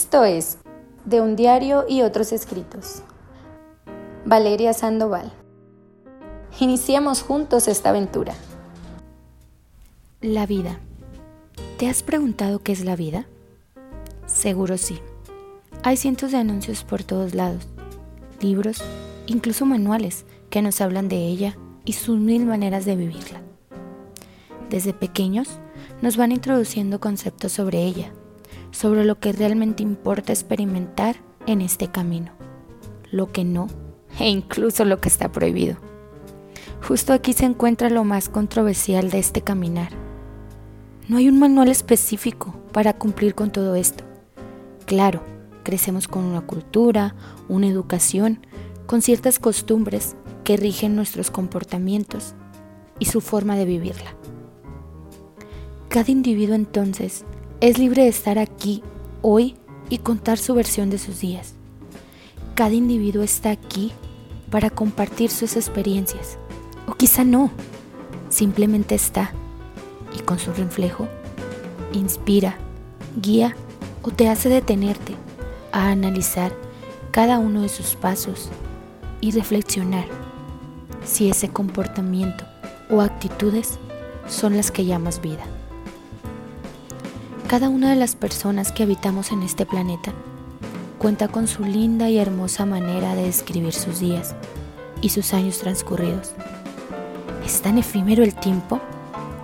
[0.00, 0.56] Esto es
[1.04, 3.02] De un diario y otros escritos.
[4.24, 5.30] Valeria Sandoval.
[6.58, 8.32] Iniciemos juntos esta aventura.
[10.22, 10.80] La vida.
[11.76, 13.26] ¿Te has preguntado qué es la vida?
[14.24, 15.00] Seguro sí.
[15.82, 17.68] Hay cientos de anuncios por todos lados,
[18.40, 18.82] libros,
[19.26, 23.42] incluso manuales que nos hablan de ella y sus mil maneras de vivirla.
[24.70, 25.60] Desde pequeños
[26.00, 28.14] nos van introduciendo conceptos sobre ella,
[28.70, 31.16] sobre lo que realmente importa experimentar
[31.46, 32.32] en este camino,
[33.10, 33.68] lo que no
[34.18, 35.76] e incluso lo que está prohibido.
[36.86, 39.90] Justo aquí se encuentra lo más controversial de este caminar.
[41.08, 44.04] No hay un manual específico para cumplir con todo esto.
[44.86, 45.22] Claro,
[45.62, 47.14] crecemos con una cultura,
[47.48, 48.46] una educación,
[48.86, 52.34] con ciertas costumbres que rigen nuestros comportamientos
[52.98, 54.14] y su forma de vivirla.
[55.88, 57.24] Cada individuo entonces
[57.60, 58.82] es libre de estar aquí
[59.20, 59.54] hoy
[59.90, 61.54] y contar su versión de sus días.
[62.54, 63.92] Cada individuo está aquí
[64.50, 66.38] para compartir sus experiencias.
[66.86, 67.50] O quizá no,
[68.30, 69.32] simplemente está
[70.16, 71.06] y con su reflejo
[71.92, 72.56] inspira,
[73.20, 73.54] guía
[74.02, 75.14] o te hace detenerte
[75.72, 76.52] a analizar
[77.10, 78.48] cada uno de sus pasos
[79.20, 80.06] y reflexionar
[81.04, 82.44] si ese comportamiento
[82.88, 83.78] o actitudes
[84.26, 85.44] son las que llamas vida.
[87.50, 90.12] Cada una de las personas que habitamos en este planeta
[91.00, 94.36] cuenta con su linda y hermosa manera de describir sus días
[95.02, 96.30] y sus años transcurridos.
[97.44, 98.80] Es tan efímero el tiempo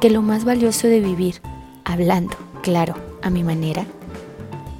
[0.00, 1.40] que lo más valioso de vivir,
[1.84, 3.84] hablando, claro, a mi manera,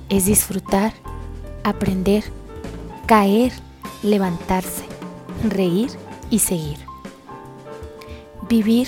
[0.08, 0.92] es disfrutar,
[1.64, 2.22] aprender,
[3.06, 3.52] caer,
[4.04, 4.84] levantarse,
[5.42, 5.90] reír
[6.30, 6.78] y seguir.
[8.48, 8.86] Vivir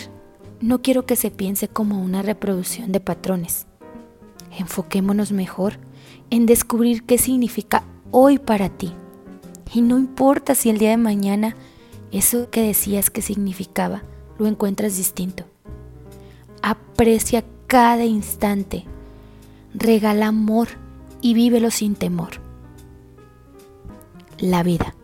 [0.60, 3.67] no quiero que se piense como una reproducción de patrones
[4.56, 5.78] Enfoquémonos mejor
[6.30, 8.92] en descubrir qué significa hoy para ti.
[9.72, 11.56] Y no importa si el día de mañana
[12.12, 14.02] eso que decías que significaba
[14.38, 15.44] lo encuentras distinto.
[16.62, 18.84] Aprecia cada instante.
[19.74, 20.68] Regala amor
[21.20, 22.40] y vívelo sin temor.
[24.38, 24.94] La vida.